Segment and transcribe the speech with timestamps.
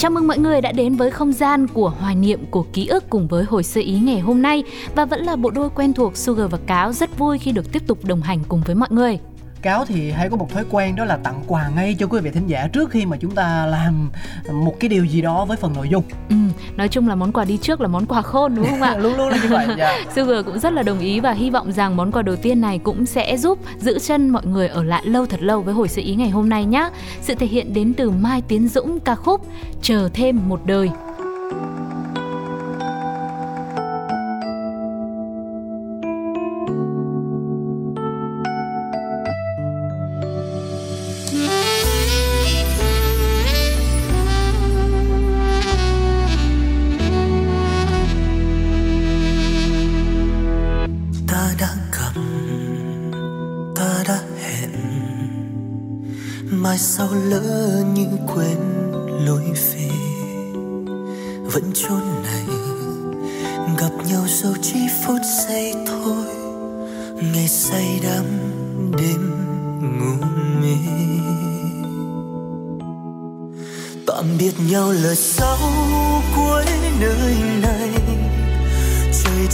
[0.00, 3.04] Chào mừng mọi người đã đến với không gian của hoài niệm, của ký ức
[3.10, 4.62] cùng với hồi sơ ý ngày hôm nay
[4.94, 7.82] và vẫn là bộ đôi quen thuộc Sugar và Cáo rất vui khi được tiếp
[7.86, 9.18] tục đồng hành cùng với mọi người
[9.62, 12.30] cáo thì hay có một thói quen đó là tặng quà ngay cho quý vị
[12.30, 14.10] thính giả trước khi mà chúng ta làm
[14.52, 16.36] một cái điều gì đó với phần nội dung Ừ,
[16.76, 18.96] nói chung là món quà đi trước là món quà khôn đúng không ạ?
[18.98, 19.98] luôn luôn là như vậy dạ.
[20.14, 22.78] Sugar cũng rất là đồng ý và hy vọng rằng món quà đầu tiên này
[22.78, 26.02] cũng sẽ giúp giữ chân mọi người ở lại lâu thật lâu với hồi sự
[26.04, 26.90] ý ngày hôm nay nhé.
[27.20, 29.46] Sự thể hiện đến từ Mai Tiến Dũng ca khúc
[29.82, 30.90] Chờ thêm một đời.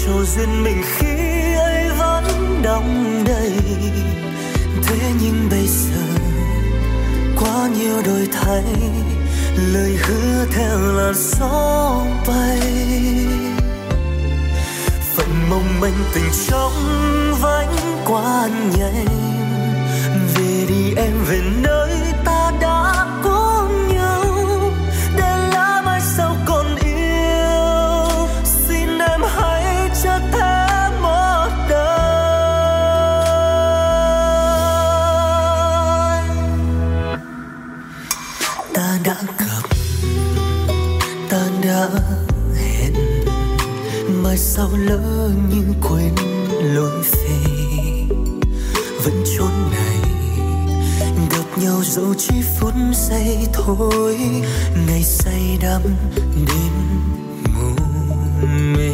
[0.06, 2.24] Cho duyên mình khi ấy vẫn
[2.62, 3.52] đong đầy.
[4.82, 6.02] Thế nhưng bây giờ,
[7.40, 8.64] quá nhiều đổi thay.
[9.72, 12.60] Lời hứa theo làn gió bay.
[15.14, 16.72] Phận mong manh tình trong
[17.40, 17.76] vánh
[18.06, 18.48] qua
[18.78, 19.06] nhanh
[20.34, 21.90] về đi em về nơi
[22.24, 22.35] ta
[44.76, 46.14] lỡ như quên
[46.74, 47.36] lối về.
[49.04, 49.98] Vẫn chốn này,
[51.30, 54.18] gặp nhau dẫu chỉ phút giây thôi.
[54.86, 55.82] Ngày say đắm
[56.46, 56.72] đêm
[57.54, 57.74] mù
[58.46, 58.92] mê.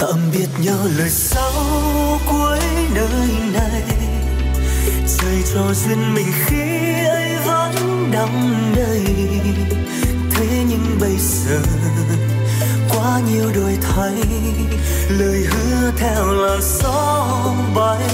[0.00, 1.52] Tạm biệt nhau lời sau
[2.30, 2.58] cuối
[2.94, 3.82] nơi này.
[5.18, 7.74] Trời cho duyên mình khi ấy vẫn
[8.12, 8.28] đắm
[8.76, 9.04] đầy.
[10.30, 11.60] Thế nhưng bây giờ
[12.88, 14.24] quá nhiều đổi thay,
[15.08, 17.26] lời hứa theo là gió
[17.74, 18.08] bay.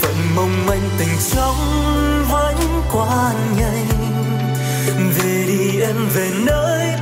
[0.00, 1.56] Phần mong manh tình trong
[2.30, 2.56] vẫn
[2.92, 3.88] qua nhanh.
[5.18, 6.99] Về đi em về nơi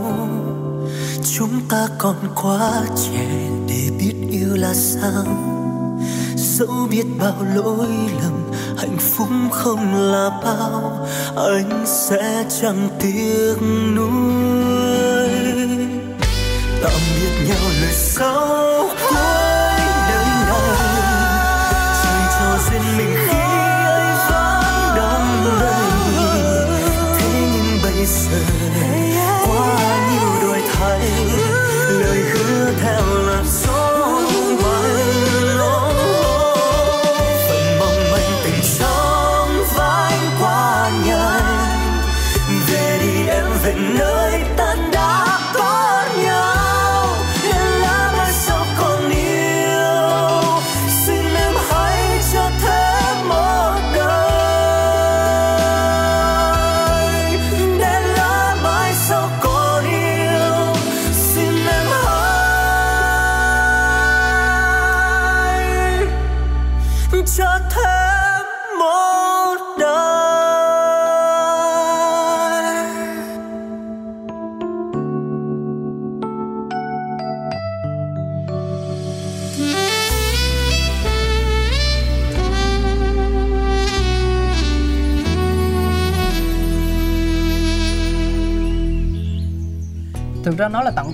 [0.00, 0.28] nhau.
[1.38, 3.26] Chúng ta còn quá trẻ
[3.68, 5.24] để biết yêu là sao.
[6.36, 7.88] Dẫu biết bao lỗi
[8.22, 11.06] lầm, hạnh phúc không là bao.
[11.36, 13.54] Anh sẽ chẳng tiếc
[13.96, 15.28] nuối.
[16.82, 19.45] Tạm biệt nhau lời sau cuối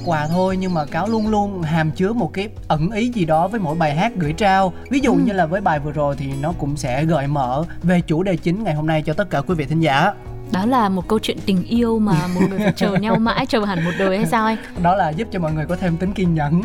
[0.04, 3.48] quà thôi nhưng mà cáo luôn luôn hàm chứa một cái ẩn ý gì đó
[3.48, 4.72] với mỗi bài hát gửi trao.
[4.90, 5.20] Ví dụ ừ.
[5.24, 8.36] như là với bài vừa rồi thì nó cũng sẽ gợi mở về chủ đề
[8.36, 10.12] chính ngày hôm nay cho tất cả quý vị thính giả.
[10.52, 13.64] Đó là một câu chuyện tình yêu mà một người phải chờ nhau mãi chờ
[13.64, 14.56] hẳn một đời hay sao anh?
[14.82, 16.62] Đó là giúp cho mọi người có thêm tính kiên nhẫn.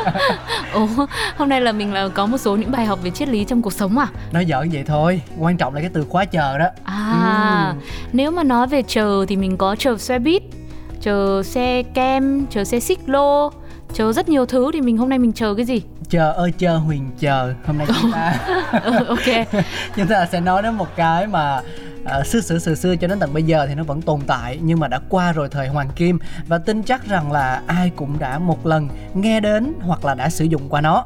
[0.72, 0.88] Ồ
[1.36, 3.62] hôm nay là mình là có một số những bài học về triết lý trong
[3.62, 4.06] cuộc sống à?
[4.32, 6.66] Nói giỡn vậy thôi quan trọng là cái từ khóa chờ đó.
[6.84, 7.86] À ừ.
[8.12, 10.42] nếu mà nói về chờ thì mình có chờ xe buýt
[11.06, 13.50] chờ xe kem chờ xe xích lô
[13.92, 15.82] chờ rất nhiều thứ thì mình hôm nay mình chờ cái gì?
[16.08, 17.54] Chờ ơi chờ huyền chờ.
[17.66, 18.34] Hôm nay chúng ta
[18.84, 19.46] ừ, ok.
[19.96, 21.60] Chúng ta sẽ nói đến một cái mà
[22.18, 24.58] uh, xưa xưa xưa xưa cho đến tận bây giờ thì nó vẫn tồn tại
[24.62, 26.18] nhưng mà đã qua rồi thời hoàng kim.
[26.48, 30.28] Và tin chắc rằng là ai cũng đã một lần nghe đến hoặc là đã
[30.28, 31.04] sử dụng qua nó.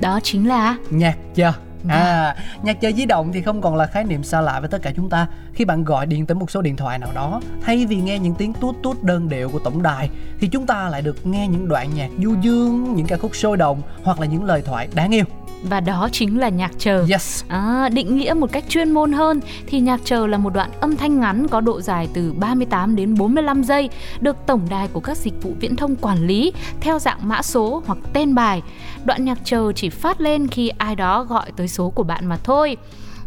[0.00, 1.52] Đó chính là nhạc chờ
[1.88, 4.82] À, nhạc chơi di động thì không còn là khái niệm xa lạ với tất
[4.82, 5.26] cả chúng ta.
[5.52, 8.34] Khi bạn gọi điện tới một số điện thoại nào đó, thay vì nghe những
[8.34, 10.10] tiếng tút tút đơn điệu của tổng đài,
[10.40, 13.56] thì chúng ta lại được nghe những đoạn nhạc du dương, những ca khúc sôi
[13.56, 15.24] động hoặc là những lời thoại đáng yêu
[15.62, 17.06] và đó chính là nhạc chờ.
[17.10, 17.44] Yes.
[17.48, 20.96] À, định nghĩa một cách chuyên môn hơn thì nhạc chờ là một đoạn âm
[20.96, 23.88] thanh ngắn có độ dài từ 38 đến 45 giây,
[24.20, 27.82] được tổng đài của các dịch vụ viễn thông quản lý theo dạng mã số
[27.86, 28.62] hoặc tên bài.
[29.04, 32.36] Đoạn nhạc chờ chỉ phát lên khi ai đó gọi tới số của bạn mà
[32.36, 32.76] thôi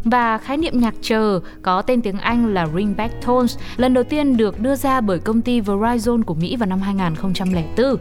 [0.04, 4.36] và khái niệm nhạc chờ có tên tiếng Anh là ringback tones lần đầu tiên
[4.36, 7.96] được đưa ra bởi công ty Verizon của Mỹ vào năm 2004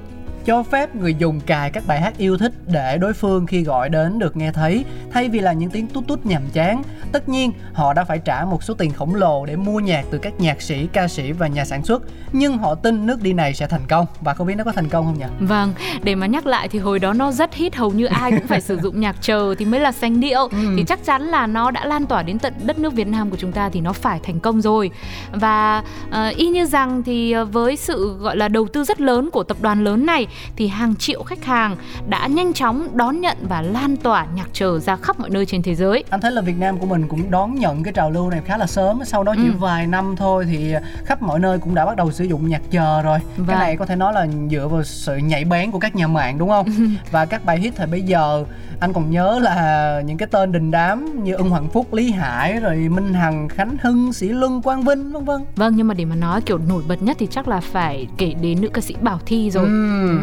[0.50, 3.90] cho phép người dùng cài các bài hát yêu thích để đối phương khi gọi
[3.90, 6.84] đến được nghe thấy thay vì là những tiếng tút tút nhàm chán.
[7.12, 10.18] Tất nhiên, họ đã phải trả một số tiền khổng lồ để mua nhạc từ
[10.18, 12.04] các nhạc sĩ, ca sĩ và nhà sản xuất,
[12.34, 14.90] nhưng họ tin nước đi này sẽ thành công và không biết nó có thành
[14.90, 15.26] công không nhỉ?
[15.40, 15.74] Vâng,
[16.04, 18.62] để mà nhắc lại thì hồi đó nó rất hit hầu như ai cũng phải
[18.70, 20.58] sử dụng nhạc chờ thì mới là xanh điệu ừ.
[20.78, 23.38] thì chắc chắn là nó đã lan tỏa đến tận đất nước Việt Nam của
[23.38, 24.92] chúng ta thì nó phải thành công rồi.
[25.32, 29.30] Và uh, y như rằng thì ờ, với sự gọi là đầu tư rất lớn
[29.32, 31.76] của tập đoàn lớn này thì hàng triệu khách hàng
[32.10, 35.62] đã nhanh chóng đón nhận và lan tỏa nhạc chờ ra khắp mọi nơi trên
[35.62, 36.04] thế giới.
[36.10, 38.58] Anh thấy là Việt Nam của mình cũng đón nhận cái trào lưu này khá
[38.58, 39.54] là sớm, sau đó chỉ ừ.
[39.60, 40.74] vài năm thôi thì
[41.06, 43.20] khắp mọi nơi cũng đã bắt đầu sử dụng nhạc chờ rồi.
[43.38, 43.48] Vâng.
[43.48, 46.38] Cái này có thể nói là dựa vào sự nhạy bén của các nhà mạng
[46.38, 46.68] đúng không?
[47.12, 48.46] và các bài hit thời bây giờ
[48.80, 52.60] anh còn nhớ là những cái tên đình đám như Ưng Hoàng Phúc, Lý Hải
[52.60, 55.42] rồi Minh Hằng, Khánh Hưng, Sĩ Luân, Quang Vinh vân vân.
[55.56, 58.34] Vâng nhưng mà để mà nói kiểu nổi bật nhất thì chắc là phải kể
[58.42, 59.66] đến nữ ca sĩ Bảo Thi rồi.
[59.66, 60.10] Ừ.
[60.10, 60.20] Ừ.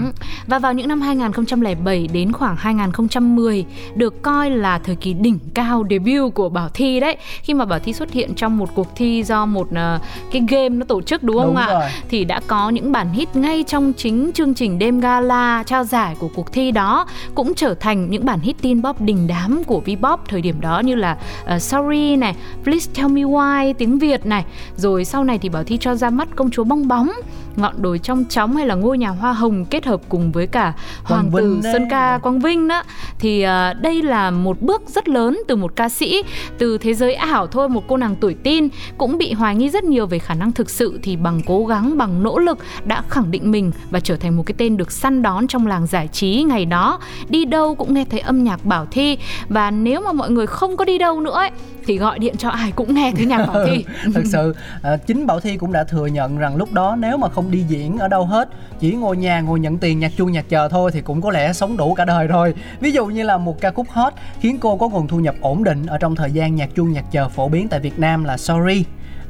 [0.47, 3.64] Và vào những năm 2007 đến khoảng 2010
[3.94, 7.17] được coi là thời kỳ đỉnh cao debut của Bảo Thi đấy.
[7.43, 10.69] Khi mà Bảo Thi xuất hiện trong một cuộc thi do một uh, cái game
[10.69, 11.69] nó tổ chức đúng không đúng ạ?
[11.73, 11.91] Rồi.
[12.08, 16.17] Thì đã có những bản hit ngay trong chính chương trình đêm gala trao giải
[16.19, 19.82] của cuộc thi đó cũng trở thành những bản hit tin pop đình đám của
[19.87, 21.19] V-pop thời điểm đó như là
[21.54, 22.34] uh, Sorry này,
[22.64, 24.44] Please Tell Me Why tiếng Việt này.
[24.76, 27.10] Rồi sau này thì Bảo Thi cho ra mắt công chúa bong bóng,
[27.56, 30.73] ngọn đồi trong chóng hay là ngôi nhà hoa hồng kết hợp cùng với cả
[31.05, 32.82] hoàng tử Sơn Ca Quang Vinh đó.
[33.19, 36.23] Thì uh, đây là một bước rất lớn từ một ca sĩ
[36.58, 38.69] từ thế giới ảo thôi một cô nàng tuổi tin
[38.99, 41.98] cũng bị hoài nghi rất nhiều về khả năng thực sự thì bằng cố gắng
[41.98, 45.22] bằng nỗ lực đã khẳng định mình và trở thành một cái tên được săn
[45.22, 46.98] đón trong làng giải trí ngày đó.
[47.29, 50.77] Đi đâu cũng nghe thấy âm nhạc Bảo Thi và nếu mà mọi người không
[50.77, 51.51] có đi đâu nữa ấy,
[51.86, 53.84] thì gọi điện cho ai cũng nghe thấy nhạc Bảo Thi.
[54.15, 57.29] Thật sự à, chính Bảo Thi cũng đã thừa nhận rằng lúc đó nếu mà
[57.29, 58.48] không đi diễn ở đâu hết,
[58.81, 61.53] chỉ ngồi nhà ngồi nhận tiền nhạc chuông nhạc chờ thôi thì cũng có lẽ
[61.53, 62.55] sống đủ cả đời rồi.
[62.81, 65.65] Ví dụ như là một ca khúc hot khiến cô có nguồn thu nhập ổn
[65.65, 68.36] định ở trong thời gian nhạc chuông nhạc chờ phổ biến tại Việt Nam là
[68.36, 68.84] Sorry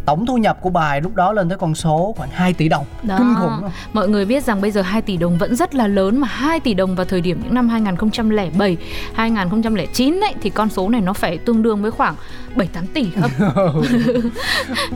[0.06, 2.84] tổng thu nhập của bài lúc đó lên tới con số khoảng 2 tỷ đồng.
[3.02, 3.16] Đó.
[3.18, 3.70] kinh khủng không?
[3.92, 6.60] mọi người biết rằng bây giờ 2 tỷ đồng vẫn rất là lớn mà 2
[6.60, 8.76] tỷ đồng vào thời điểm những năm 2007
[9.14, 12.14] 2009 ấy thì con số này nó phải tương đương với khoảng
[12.56, 13.30] 7 8 tỷ không?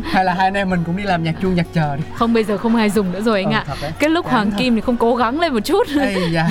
[0.03, 2.03] Hay là hai anh em mình cũng đi làm nhạc chuông nhạc chờ đi.
[2.15, 3.93] Không bây giờ không ai dùng nữa rồi anh ừ, ạ.
[3.99, 5.87] cái lúc hoàng kim thì không cố gắng lên một chút.
[6.33, 6.51] Da.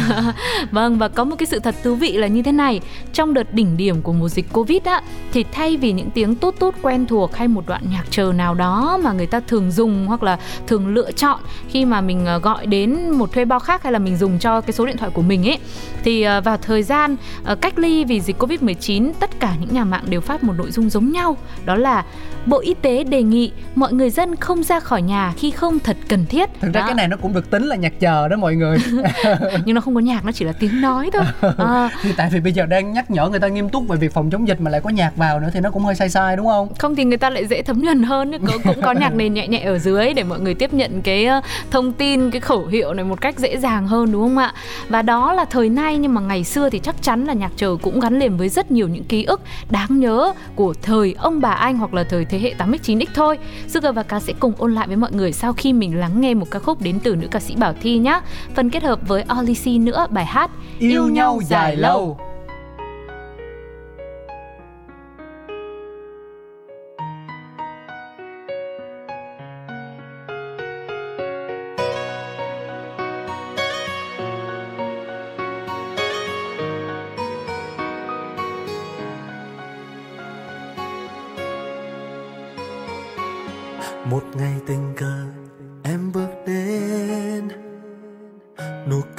[0.72, 2.82] vâng và có một cái sự thật thú vị là như thế này.
[3.14, 5.02] Trong đợt đỉnh điểm của mùa dịch covid á
[5.34, 8.49] thì thay vì những tiếng tút tút quen thuộc hay một đoạn nhạc chờ nào
[8.50, 10.38] nào đó mà người ta thường dùng hoặc là
[10.68, 11.40] thường lựa chọn
[11.70, 14.62] khi mà mình ờ, gọi đến một thuê bao khác hay là mình dùng cho
[14.62, 15.60] cái số điện thoại của mình ấy,
[16.04, 19.84] thì ờ, vào thời gian ờ, cách ly vì dịch Covid-19 tất cả những nhà
[19.84, 21.38] mạng đều phát một nội dung giống nhau.
[21.66, 22.06] Đó là
[22.46, 25.98] Bộ Y tế đề nghị mọi người dân không ra khỏi nhà khi không thật
[26.08, 26.50] cần thiết.
[26.62, 26.86] Thực ra đó.
[26.86, 28.78] cái này nó cũng được tính là nhạc chờ đó mọi người.
[29.66, 31.24] Nhưng nó không có nhạc, nó chỉ là tiếng nói thôi.
[31.58, 31.90] À.
[32.02, 34.30] thì tại vì bây giờ đang nhắc nhở người ta nghiêm túc về việc phòng
[34.30, 36.46] chống dịch mà lại có nhạc vào nữa thì nó cũng hơi sai sai đúng
[36.46, 36.70] không?
[36.78, 39.48] Không thì người ta lại dễ thấm nhuần hơn cũng, cũng có nhạc nền nhẹ
[39.48, 41.42] nhẹ ở dưới để mọi người tiếp nhận cái ờ,
[41.72, 44.54] thông tin cái khẩu hiệu này một cách dễ dàng hơn đúng không ạ
[44.90, 47.78] và đó là thời nay nhưng mà ngày xưa thì chắc chắn là nhạc chờ
[47.82, 51.52] cũng gắn liền với rất nhiều những ký ức đáng nhớ của thời ông bà
[51.52, 53.38] anh hoặc là thời thế thế hệ 8x9x thôi.
[53.68, 56.34] Sugar và Cá sẽ cùng ôn lại với mọi người sau khi mình lắng nghe
[56.34, 58.20] một ca khúc đến từ nữ ca sĩ Bảo Thi nhé.
[58.56, 62.08] Phần kết hợp với Olisi nữa bài hát Yêu, Yêu nhau dài lâu.
[62.08, 62.29] một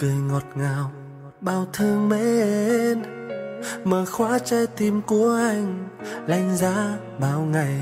[0.00, 0.90] cười ngọt ngào,
[1.40, 3.02] bao thương mến
[3.84, 5.88] mở khóa trái tim của anh,
[6.26, 7.80] lạnh giá bao ngày.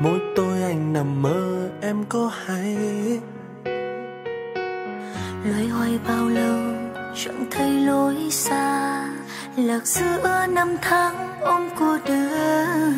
[0.00, 2.76] Mỗi tôi anh nằm mơ, em có hay.
[5.44, 6.58] Loay hoay bao lâu,
[7.14, 9.04] chẳng thấy lối xa.
[9.56, 12.92] Lạc giữa năm tháng ôm cô đơn.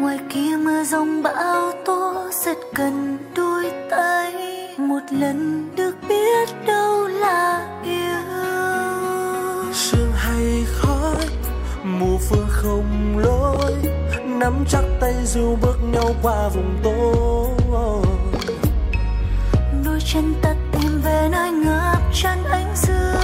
[0.00, 4.53] Ngoài kia mưa rông bão tố rất gần đôi tay
[4.88, 8.04] một lần được biết đâu là yêu.
[9.72, 11.26] Sương hay khói
[11.84, 13.72] mù phương không lối
[14.24, 17.50] nắm chắc tay dù bước nhau qua vùng tố
[19.84, 23.23] đôi chân ta tìm về nơi ngập tràn ánh dương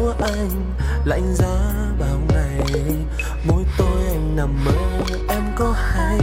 [0.00, 2.60] của anh lạnh giá bao ngày.
[3.44, 4.72] Mỗi tối anh nằm mơ,
[5.28, 6.18] em có hay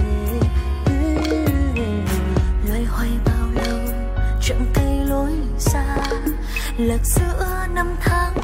[2.68, 3.80] loay hoay bao lâu
[4.42, 5.98] chẳng thấy lối xa.
[6.78, 8.37] Lạc giữa năm tháng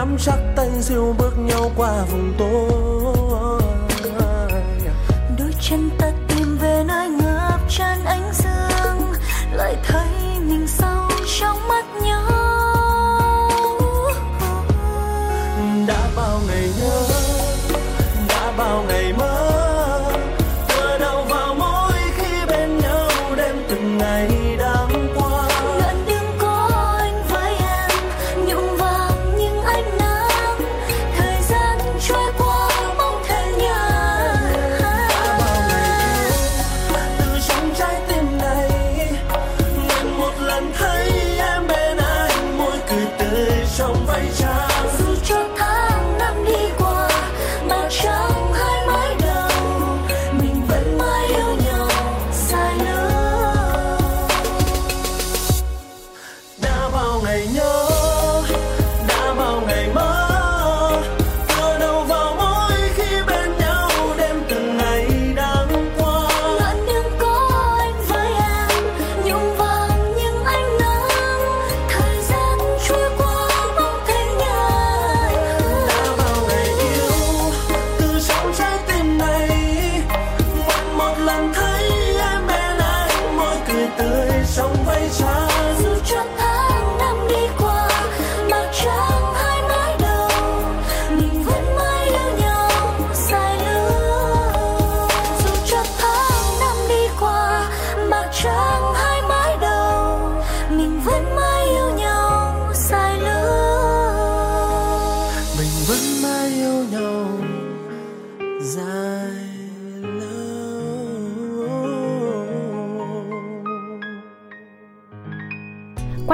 [0.00, 2.99] nắm chắc tay dìu bước nhau qua vùng tối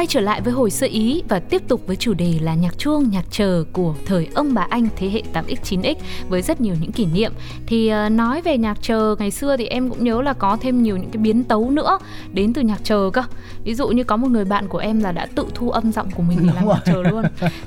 [0.06, 2.78] quay trở lại với hồi sơ ý và tiếp tục với chủ đề là nhạc
[2.78, 5.94] chuông, nhạc chờ của thời ông bà Anh thế hệ 8X, 9X
[6.28, 7.32] với rất nhiều những kỷ niệm.
[7.66, 10.82] Thì uh, nói về nhạc chờ ngày xưa thì em cũng nhớ là có thêm
[10.82, 11.98] nhiều những cái biến tấu nữa
[12.32, 13.22] đến từ nhạc chờ cơ.
[13.64, 16.10] Ví dụ như có một người bạn của em là đã tự thu âm giọng
[16.10, 17.24] của mình để làm nhạc chờ luôn.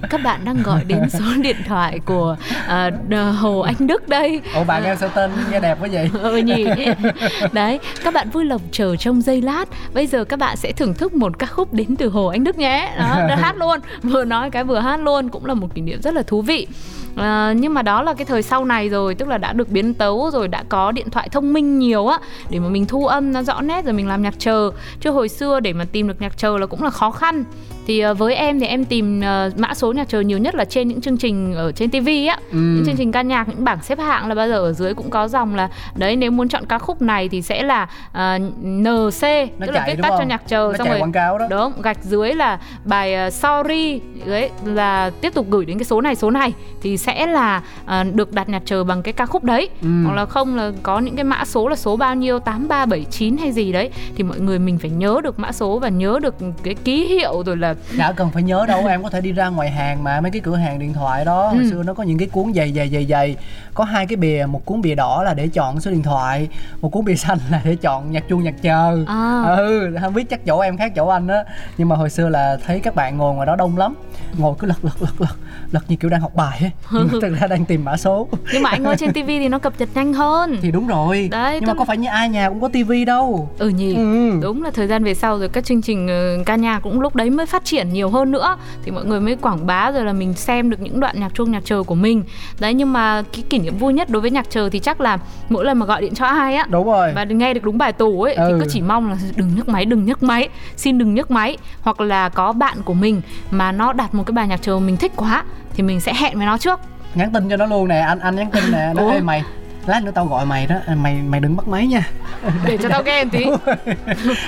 [0.10, 4.42] Các bạn đang gọi đến số điện thoại của uh, Hồ Anh Đức đây.
[4.54, 6.10] Ồ bạn em sao tên nghe đẹp quá vậy?
[6.14, 6.66] ừ nhỉ.
[7.52, 9.66] Đấy, các bạn vui lòng chờ trong giây lát.
[9.94, 12.58] Bây giờ các bạn sẽ thưởng thức một ca khúc đến từ Hồ Anh Đức
[12.58, 12.94] nhé.
[12.98, 13.80] Đó, hát luôn.
[14.04, 16.68] Vừa nói cái vừa hát luôn cũng là một kỷ niệm rất là thú vị.
[17.16, 19.94] À, nhưng mà đó là cái thời sau này rồi tức là đã được biến
[19.94, 22.20] tấu rồi đã có điện thoại thông minh nhiều á
[22.50, 25.30] để mà mình thu âm nó rõ nét rồi mình làm nhạc chờ chứ hồi
[25.30, 27.44] xưa để mà tìm được nhạc chờ là cũng là khó khăn
[27.90, 30.66] thì uh, với em thì em tìm uh, mã số nhạc chờ nhiều nhất là
[30.66, 32.58] trên những chương trình ở trên TV á ừ.
[32.58, 35.10] những chương trình ca nhạc những bảng xếp hạng là bao giờ ở dưới cũng
[35.10, 39.24] có dòng là đấy nếu muốn chọn ca khúc này thì sẽ là uh, NC
[39.60, 41.48] Nó tức là viết tắt cho nhạc chờ Nó xong rồi quảng cáo đó.
[41.50, 46.02] đúng gạch dưới là bài uh, sorry đấy là tiếp tục gửi đến cái số
[46.02, 49.44] này số này thì sẽ là uh, được đặt nhạc chờ bằng cái ca khúc
[49.44, 49.90] đấy Ừ.
[50.06, 53.52] hoặc là không là có những cái mã số là số bao nhiêu 8379 hay
[53.52, 56.76] gì đấy thì mọi người mình phải nhớ được mã số và nhớ được cái
[56.76, 59.70] ký hiệu rồi là Chả cần phải nhớ đâu em có thể đi ra ngoài
[59.70, 61.70] hàng mà mấy cái cửa hàng điện thoại đó hồi Ừ.
[61.70, 63.36] xưa nó có những cái cuốn dày dày dày dày
[63.74, 66.48] có hai cái bìa một cuốn bìa đỏ là để chọn số điện thoại
[66.82, 69.04] một cuốn bìa xanh là để chọn nhạc chuông nhạc chờ.
[69.08, 69.44] À.
[69.58, 71.44] ừ không biết chắc chỗ em khác chỗ anh á
[71.78, 73.96] nhưng mà hồi xưa là thấy các bạn ngồi ngoài đó đông lắm
[74.38, 75.36] ngồi cứ lật lật lật lật
[75.72, 76.72] lật như kiểu đang học bài ấy.
[76.92, 78.28] Nhưng mà thực ra đang tìm mã số.
[78.54, 80.58] Nhưng mà anh ơi trên tivi thì nó cập nhật nhanh hơn.
[80.62, 81.28] Thì đúng rồi.
[81.32, 83.50] Đấy, nhưng mà có phải như ai nhà cũng có tivi đâu.
[83.58, 83.96] Ừ nhỉ.
[83.96, 84.40] Ừ.
[84.42, 87.16] đúng là thời gian về sau rồi các chương trình ờ, ca nhạc cũng lúc
[87.16, 90.14] đấy mới phát triển nhiều hơn nữa thì mọi người mới quảng bá rồi là
[90.14, 92.24] mình xem được những đoạn nhạc chuông nhạc chờ của mình.
[92.60, 95.18] Đấy nhưng mà cái kỷ niệm vui nhất đối với nhạc chờ thì chắc là
[95.50, 97.12] mỗi lần mà gọi điện cho ai á đúng rồi.
[97.16, 98.58] và nghe được đúng bài tủ ấy thì Ừ.
[98.60, 101.58] cứ chỉ mong là đừng nhấc máy đừng nhấc máy xin đừng nhấc máy.
[101.82, 104.98] Hoặc là có bạn của mình mà nó đặt một cái bài nhạc chờ mình
[104.98, 105.44] thích quá
[105.76, 106.80] thì mình sẽ hẹn với nó trước.
[107.16, 109.12] Nhắn tin cho nó luôn nè anh anh nhắn tin nè Ủa?
[109.12, 109.44] Ê, mày
[109.86, 112.08] lát nữa tao gọi mày đó mày mày đừng bắt máy nha.
[112.66, 113.46] Để cho tao nghe một tí.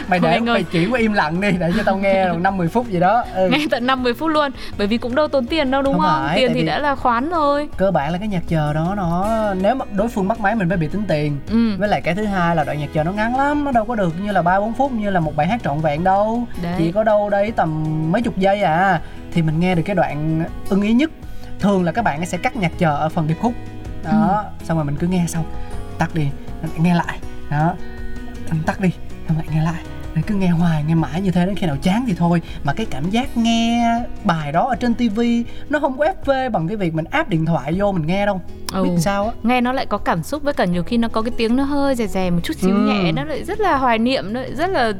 [0.07, 0.39] Mày Thôi để ơi.
[0.41, 3.23] mày chuyển qua im lặng đi để cho tao nghe năm mười phút gì đó.
[3.35, 3.49] Ừ.
[3.51, 6.23] nghe tận 50 phút luôn bởi vì cũng đâu tốn tiền đâu đúng Không không,
[6.27, 7.69] phải, tiền thì đã là khoán rồi.
[7.77, 9.27] cơ bản là cái nhạc chờ đó nó
[9.61, 11.37] nếu mà đối phương bắt máy mình phải bị tính tiền.
[11.49, 11.77] Ừ.
[11.79, 13.95] Với lại cái thứ hai là đoạn nhạc chờ nó ngắn lắm nó đâu có
[13.95, 16.43] được như là ba bốn phút như là một bài hát trọn vẹn đâu.
[16.63, 16.73] Đấy.
[16.77, 19.01] chỉ có đâu đấy tầm mấy chục giây à.
[19.33, 21.11] Thì mình nghe được cái đoạn ưng ý nhất.
[21.59, 23.53] Thường là các bạn sẽ cắt nhạc chờ ở phần điệp khúc
[24.03, 25.45] đó, xong rồi mình cứ nghe xong,
[25.97, 26.29] tắt đi
[26.77, 27.19] nghe lại.
[27.49, 27.75] Đó,
[28.49, 28.89] anh tắt đi,
[29.27, 29.83] xong lại nghe lại.
[30.15, 32.41] Rồi cứ nghe hoài nghe mãi như thế đến khi nào chán thì thôi.
[32.63, 36.67] Mà cái cảm giác nghe bài đó ở trên tivi nó không có FV bằng
[36.67, 38.41] cái việc mình áp điện thoại vô mình nghe đâu.
[38.73, 38.83] Ừ.
[38.83, 39.31] biết sao á?
[39.43, 41.63] Nghe nó lại có cảm xúc với cả nhiều khi nó có cái tiếng nó
[41.63, 42.81] hơi rè rè một chút xíu Ừ.
[42.81, 44.91] nhẹ nó lại rất là hoài niệm nó lại rất là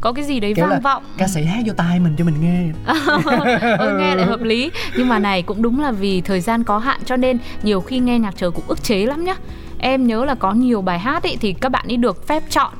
[0.00, 1.02] có cái gì đấy Kiểu vang vọng.
[1.18, 2.72] ca sĩ hát vô tai mình cho mình nghe.
[3.78, 4.70] Ừ, nghe lại hợp lý.
[4.96, 7.98] Nhưng mà này cũng đúng là vì thời gian có hạn cho nên nhiều khi
[7.98, 9.34] nghe nhạc chờ cũng ức chế lắm nhá.
[9.78, 12.72] Em nhớ là có nhiều bài hát ấy thì các bạn ấy được phép chọn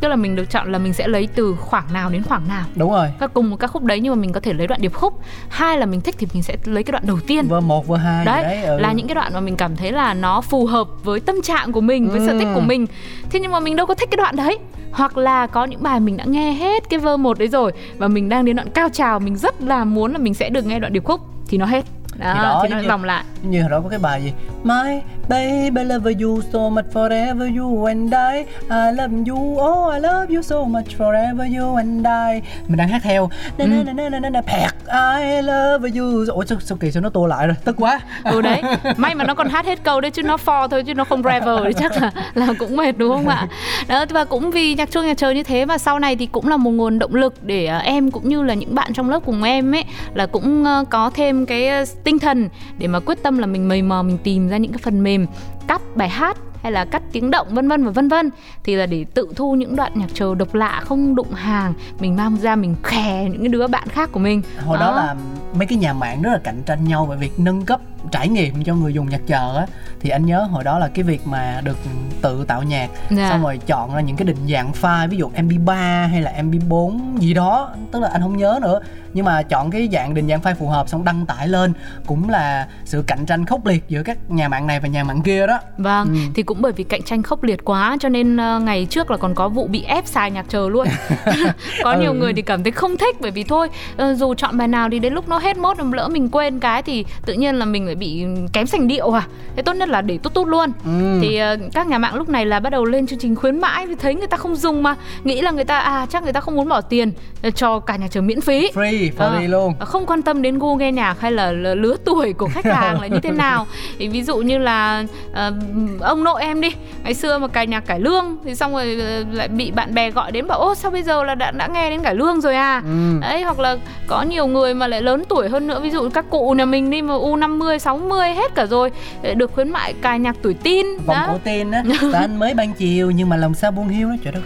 [0.00, 2.64] tức là mình được chọn là mình sẽ lấy từ khoảng nào đến khoảng nào.
[2.74, 3.08] Đúng rồi.
[3.20, 5.20] Các cùng một ca khúc đấy nhưng mà mình có thể lấy đoạn điệp khúc.
[5.48, 7.46] Hai là mình thích thì mình sẽ lấy cái đoạn đầu tiên.
[7.48, 8.78] Vơ một vơ hai đấy, đấy ừ.
[8.78, 11.72] là những cái đoạn mà mình cảm thấy là nó phù hợp với tâm trạng
[11.72, 12.64] của mình với sở thích của Ừ.
[12.66, 12.86] mình.
[13.30, 14.58] Thế nhưng mà mình đâu có thích cái đoạn đấy.
[14.92, 18.08] Hoặc là có những bài mình đã nghe hết cái vơ một đấy rồi và
[18.08, 20.78] mình đang đến đoạn cao trào mình rất là muốn là mình sẽ được nghe
[20.78, 21.84] đoạn điệp khúc thì nó hết.
[22.18, 23.24] Đó, Thì thì, đó, nó giống như- vòng lại.
[23.42, 24.32] như hồi đó có cái bài gì?
[24.64, 28.44] My baby love you so much forever you and I.
[28.68, 32.40] I love you oh I love you so much forever you and I.
[32.68, 33.30] Mình đang hát theo.
[33.58, 34.70] Na na na na na na na pẹt
[35.18, 36.24] I love you.
[36.34, 37.56] Ủa sao, sao kỳ sao nó tua lại rồi?
[37.64, 38.00] Tức quá.
[38.24, 38.62] Ừ đấy.
[38.96, 41.22] May mà nó còn hát hết câu đấy chứ nó for thôi chứ nó không
[41.22, 43.46] revel thì chắc là là cũng mệt đúng không ạ?
[43.88, 46.48] Đó và cũng vì nhạc chuông nhạc trời như thế và sau này thì cũng
[46.48, 49.20] là một nguồn động lực để ờ, em cũng như là những bạn trong lớp
[49.26, 53.22] cùng em ấy là cũng ờ, có thêm cái ờ, tinh thần để mà quyết
[53.22, 55.19] tâm là mình mầy mò mình tìm ra những cái phần mềm
[55.68, 58.30] cắt bài hát hay là cắt tiếng động vân vân và vân vân
[58.64, 62.16] thì là để tự thu những đoạn nhạc chờ độc lạ không đụng hàng mình
[62.16, 64.42] mang ra mình khè những cái đứa bạn khác của mình.
[64.66, 65.14] Hồi đó là
[65.54, 67.80] mấy cái nhà mạng rất là cạnh tranh nhau về việc nâng cấp
[68.12, 69.66] trải nghiệm cho người dùng nhạc chờ á.
[70.00, 71.76] Thì anh nhớ hồi đó là cái việc mà được
[72.22, 73.30] tự tạo nhạc Dạ.
[73.30, 77.16] xong rồi chọn ra những cái định dạng file ví dụ MP3 hay là MP4
[77.18, 78.80] gì đó tức là anh không nhớ nữa.
[79.12, 81.72] Nhưng mà chọn cái dạng định dạng file phù hợp xong đăng tải lên
[82.06, 85.22] cũng là sự cạnh tranh khốc liệt giữa các nhà mạng này và nhà mạng
[85.22, 85.58] kia đó.
[85.78, 86.14] Vâng, Ừ.
[86.34, 89.16] thì cũng bởi vì cạnh tranh khốc liệt quá cho nên uh, ngày trước là
[89.16, 90.86] còn có vụ bị ép xài nhạc chờ luôn.
[91.82, 92.18] Có nhiều ừ.
[92.18, 93.68] người thì cảm thấy không thích bởi vì thôi
[94.02, 96.82] uh, dù chọn bài nào thì đến lúc nó hết mốt lỡ mình quên cái
[96.82, 99.26] thì tự nhiên là mình lại bị kém sành điệu à.
[99.56, 100.72] Thế tốt nhất là để tốt tốt luôn.
[100.84, 101.18] Ừ.
[101.22, 103.86] thì uh, các nhà mạng lúc này là bắt đầu lên chương trình khuyến mãi
[103.86, 104.96] vì thấy người ta không dùng mà.
[105.24, 107.12] Nghĩ là người ta à chắc người ta không muốn bỏ tiền
[107.54, 108.70] cho cả nhà chờ miễn phí.
[108.74, 112.32] Free free uh, luôn không quan tâm đến gu nghe nhạc hay là lứa tuổi
[112.32, 113.66] của khách hàng là như thế nào.
[113.98, 115.54] Thì ví dụ như là uh,
[116.00, 116.68] ông nội em đi.
[117.02, 118.86] Ngày xưa mà cài nhạc cải lương thì xong rồi
[119.32, 121.90] lại bị bạn bè gọi đến bảo ô sao bây giờ là đã đã nghe
[121.90, 122.82] đến cải lương rồi à?
[122.84, 123.18] Ừ.
[123.20, 123.76] đấy hoặc là
[124.06, 126.90] có nhiều người mà lại lớn tuổi hơn nữa ví dụ các cụ nhà mình
[126.90, 128.90] đi mà u 50 60 hết cả rồi
[129.34, 131.82] được khuyến mại cài nhạc tuổi tin vòng cổ tin á
[132.14, 134.40] anh mới ban chiều nhưng mà làm sao buông hiu nó trời đất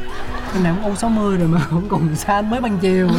[0.62, 3.08] này cũng u 60 rồi mà cũng còn xa anh mới ban chiều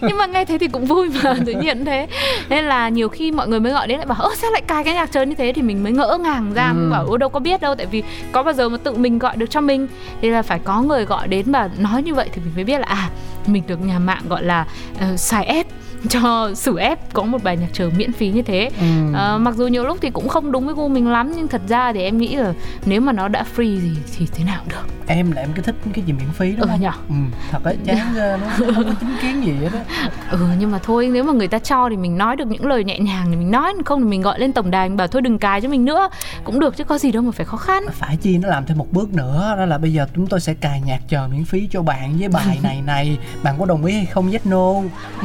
[0.00, 2.06] nhưng mà nghe thế thì cũng vui mà tự nhiên thế.
[2.48, 4.84] Nên là nhiều khi mọi người mới gọi đến lại bảo ơ sao lại cài
[4.84, 5.52] cái nhạc chơi như thế?
[5.52, 6.88] Thì mình mới ngỡ ngàng ra ừ.
[6.90, 9.36] bảo ơ đâu có biết đâu tại vì có bao giờ mà tự mình gọi
[9.36, 9.88] được cho mình?
[10.22, 12.78] Thì là phải có người gọi đến và nói như vậy thì mình mới biết
[12.78, 13.10] là à
[13.46, 15.66] mình được nhà mạng gọi là uh, xài ép
[16.08, 18.70] cho xử ép có một bài nhạc chờ miễn phí như thế.
[18.80, 19.14] Ừ.
[19.14, 21.62] à, mặc dù nhiều lúc thì cũng không đúng với gu mình lắm nhưng thật
[21.68, 22.52] ra thì em nghĩ là
[22.86, 24.94] nếu mà nó đã free thì thì thế nào cũng được.
[25.06, 27.14] Em là em cứ thích cái gì miễn phí đúng ừ, không nhỉ ừ,
[27.50, 30.10] thật ấy chán ra nó không có chính kiến gì hết á.
[30.30, 32.84] Ừ nhưng mà thôi nếu mà người ta cho thì mình nói được những lời
[32.84, 35.22] nhẹ nhàng thì mình nói không thì mình gọi lên tổng đài mình bảo thôi
[35.22, 36.08] đừng cài cho mình nữa.
[36.44, 37.82] Cũng được chứ có gì đâu mà phải khó khăn.
[37.92, 40.54] Phải chi nó làm thêm một bước nữa đó là bây giờ chúng tôi sẽ
[40.54, 43.18] cài nhạc chờ miễn phí cho bạn với bài này này.
[43.42, 44.30] Bạn có đồng ý hay không?
[44.30, 44.72] Yes no.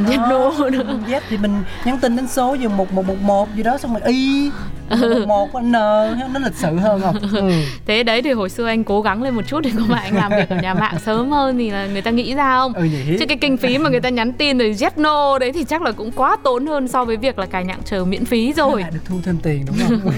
[0.10, 3.16] Yes no Ừ, nữa dép thì mình nhắn tin đến số gì một một một
[3.22, 4.52] một gì đó, xong rồi y
[4.90, 5.26] ừ.
[5.28, 7.16] một n nó lịch sự hơn không?
[7.40, 7.52] Ừ.
[7.86, 10.16] thế đấy thì hồi xưa anh cố gắng lên một chút để có mà anh
[10.16, 12.74] làm việc ở nhà mạng sớm hơn thì là người ta nghĩ ra không?
[12.74, 12.88] Ừ,
[13.20, 15.82] chứ cái kinh phí mà người ta nhắn tin rồi jet no đấy thì chắc
[15.82, 18.84] là cũng quá tốn hơn so với việc là cài nhạc chờ miễn phí rồi.
[18.94, 20.14] Được thu thêm tiền đúng không?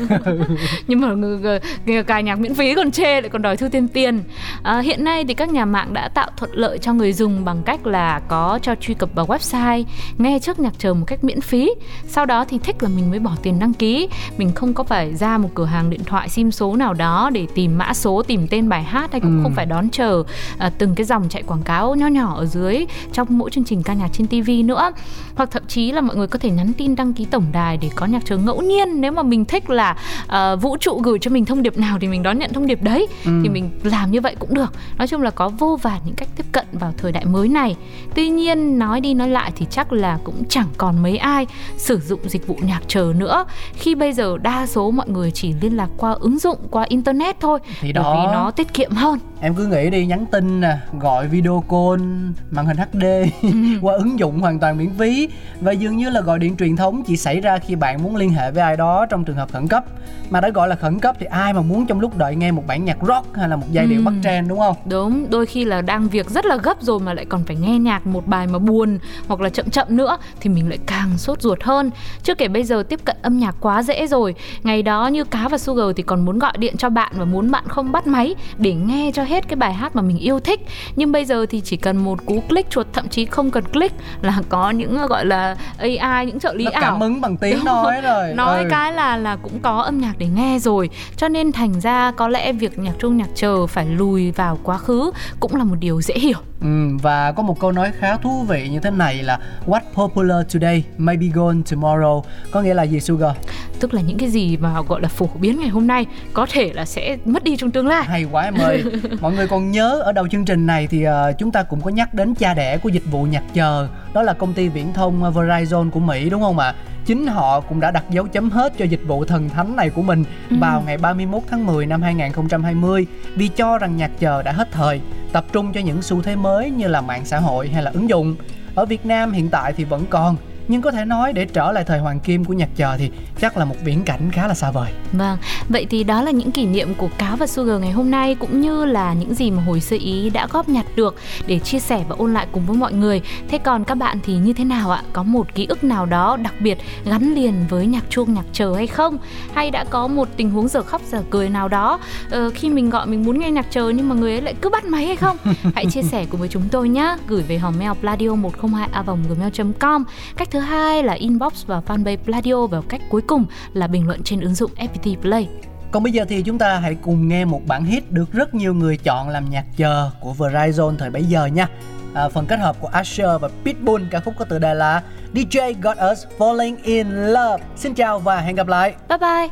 [0.88, 4.24] Nhưng mà người, cài nhạc miễn phí còn chê lại còn đòi thu thêm tiền.
[4.64, 7.64] À, hiện nay thì các nhà mạng đã tạo thuận lợi cho người dùng bằng
[7.64, 9.84] cách là có cho truy cập vào website
[10.18, 11.72] nghe trước nhạc chờ một cách miễn phí.
[12.08, 14.08] Sau đó thì thích là mình mới bỏ tiền đăng ký
[14.38, 17.48] mình không có phải ra một cửa hàng điện thoại sim số nào đó để
[17.56, 19.44] tìm mã số tìm tên bài hát hay cũng ừ.
[19.44, 20.24] không phải đón chờ
[20.58, 23.84] à, từng cái dòng chạy quảng cáo nho nhỏ ở dưới trong mỗi chương trình
[23.84, 24.92] ca nhạc trên TV nữa.
[25.36, 27.90] Hoặc thậm chí là mọi người có thể nhắn tin đăng ký tổng đài để
[27.96, 29.02] có nhạc chờ ngẫu nhiên.
[29.02, 29.96] Nếu mà mình thích là
[30.26, 32.82] uh, vũ trụ gửi cho mình thông điệp nào thì mình đón nhận thông điệp
[32.84, 33.32] đấy ừ.
[33.44, 34.74] thì mình làm như vậy cũng được.
[34.98, 37.76] Nói chung là có vô vàn những cách tiếp cận vào thời đại mới này.
[38.16, 41.48] Tuy nhiên nói đi nói lại thì chắc là cũng chẳng còn mấy ai
[41.78, 43.46] sử dụng dịch vụ nhạc chờ nữa.
[43.74, 47.40] Khi bây giờ đa số mọi người chỉ liên lạc qua ứng dụng qua internet
[47.40, 48.02] thôi thì đó.
[48.04, 49.20] bởi vì nó tiết kiệm hơn.
[49.42, 52.04] Em cứ nghĩ đi nhắn tin nè gọi video call
[52.52, 53.04] màn hình HD
[53.42, 53.50] ừ.
[53.82, 55.30] qua ứng dụng hoàn toàn miễn phí.
[55.62, 58.30] Và dường như là gọi điện truyền thống chỉ xảy ra khi bạn muốn liên
[58.30, 59.86] hệ với ai đó trong trường hợp khẩn cấp.
[60.30, 62.64] Mà đã gọi là khẩn cấp thì ai mà muốn trong lúc đợi nghe một
[62.68, 64.04] bản nhạc rock hay là một giai điệu ừ.
[64.04, 64.76] bắt trend đúng không?
[64.86, 67.80] Đúng đôi khi là đang việc rất là gấp rồi mà lại còn phải nghe
[67.80, 71.42] nhạc một bài mà buồn hoặc là chậm chậm nữa thì mình lại càng sốt
[71.42, 71.92] ruột hơn.
[72.24, 75.48] Chưa kể bây giờ tiếp cận âm nhạc quá dễ rồi ngày đó như cá
[75.48, 78.36] và sugar thì còn muốn gọi điện cho bạn và muốn bạn không bắt máy
[78.58, 80.60] để nghe cho hết cái bài hát mà mình yêu thích.
[80.96, 83.96] Nhưng bây giờ thì chỉ cần một cú click chuột thậm chí không cần click
[84.22, 86.82] là có những gọi là AI những trợ lý Nó ảo.
[86.82, 88.34] cảm ứng bằng tiếng nói rồi.
[88.34, 88.68] nói ừ.
[88.70, 90.90] cái là là cũng có âm nhạc để nghe rồi.
[91.18, 94.78] Cho nên thành ra có lẽ việc nhạc trung nhạc chờ phải lùi vào quá
[94.78, 96.38] khứ cũng là một điều dễ hiểu.
[96.62, 96.68] Ừ,
[97.02, 100.84] và có một câu nói khá thú vị như thế này là what popular today
[100.98, 102.22] may be gone tomorrow.
[102.52, 103.32] Có nghĩa là gì Sugar?
[103.80, 106.72] Tức là những cái gì mà gọi là phổ biến ngày hôm nay có thể
[106.74, 108.84] là sẽ mất đi trong tương lai hay quá em ơi
[109.22, 111.90] mọi người còn nhớ ở đầu chương trình này thì uh, chúng ta cũng có
[111.90, 115.34] nhắc đến cha đẻ của dịch vụ nhạc chờ đó là công ty viễn thông
[115.34, 116.74] Verizon của Mỹ đúng không ạ
[117.06, 120.02] chính họ cũng đã đặt dấu chấm hết cho dịch vụ thần thánh này của
[120.02, 120.56] mình ừ.
[120.60, 125.02] vào ngày 31 tháng 10 năm 2020 vì cho rằng nhạc chờ đã hết thời,
[125.32, 128.10] tập trung cho những xu thế mới như là mạng xã hội hay là ứng
[128.10, 128.36] dụng.
[128.76, 130.36] Ở Việt Nam hiện tại thì vẫn còn
[130.68, 133.58] nhưng có thể nói để trở lại thời hoàng kim của nhạc chờ thì chắc
[133.58, 134.92] là một viễn cảnh khá là xa vời.
[135.12, 135.38] Vâng,
[135.70, 138.62] vậy thì đó là những kỷ niệm của Cáo và Sugar ngày hôm nay cũng
[138.62, 141.16] như là những gì mà hồi sơ ý đã góp nhặt được
[141.48, 143.22] để chia sẻ và ôn lại cùng với mọi người.
[143.48, 145.04] Thế còn các bạn thì như thế nào ạ?
[145.14, 148.74] Có một ký ức nào đó đặc biệt gắn liền với nhạc chuông nhạc chờ
[148.74, 149.18] hay không?
[149.54, 152.90] Hay đã có một tình huống giờ khóc giờ cười nào đó ờ, khi mình
[152.90, 155.16] gọi mình muốn nghe nhạc chờ nhưng mà người ấy lại cứ bắt máy hay
[155.16, 155.38] không?
[155.76, 157.16] Hãy chia sẻ cùng với chúng tôi nhé.
[157.28, 160.04] Gửi về hòm mail pladio 102 a gmail.com.
[160.36, 164.24] Cách thứ hai là inbox và fanpage Pladio và cách cuối cùng là bình luận
[164.24, 165.48] trên ứng dụng FPT Play.
[165.92, 168.74] Còn bây giờ thì chúng ta hãy cùng nghe một bản hit được rất nhiều
[168.74, 171.68] người chọn làm nhạc chờ của Verizon thời bấy giờ nha.
[172.14, 175.74] À, phần kết hợp của Asher và Pitbull ca khúc có tựa đề là DJ
[175.82, 177.64] Got Us Falling In Love.
[177.76, 178.96] Xin chào và hẹn gặp lại.
[179.10, 179.48] Bye bye.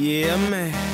[0.00, 0.89] Yeah man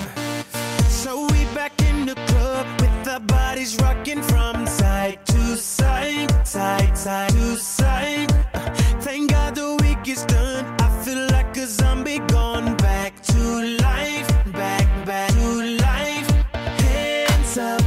[3.66, 8.32] bodies rocking from side to side, side, side to side.
[8.54, 10.64] Uh, Thank God the week is done.
[10.80, 13.38] I feel like a zombie gone back to
[13.82, 16.30] life, back, back to life.
[16.52, 17.82] Hands up,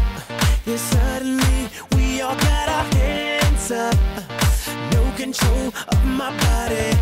[0.65, 3.95] yeah, suddenly we all got our hands up.
[4.91, 6.98] No control of my body.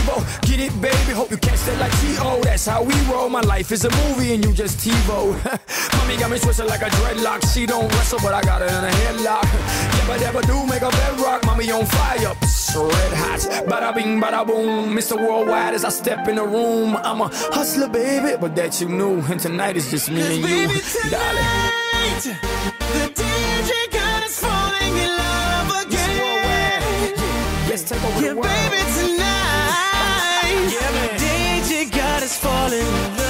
[0.00, 0.22] Evil.
[0.42, 1.12] Get it, baby.
[1.12, 2.40] Hope you catch that like T.O.
[2.42, 3.28] That's how we roll.
[3.28, 5.34] My life is a movie and you just TiVo.
[5.98, 7.52] Mommy got me twisted like a dreadlock.
[7.52, 9.46] She don't wrestle, but I got her in a headlock.
[9.98, 11.44] Never, never do make a bedrock.
[11.46, 12.34] Mommy on fire.
[12.40, 13.40] Psst, red hot.
[13.68, 14.94] Bada bing, bada boom.
[14.96, 15.16] Mr.
[15.16, 16.96] Worldwide as I step in the room.
[16.96, 19.20] I'm a hustler, baby, but that you knew.
[19.30, 21.36] And tonight is just me and you, Baby darling.
[22.20, 22.38] tonight,
[22.94, 27.14] the DJ got us falling in love again.
[27.68, 28.48] Let's take over Yeah, the world.
[28.48, 29.29] baby tonight,
[32.70, 33.29] falling in love.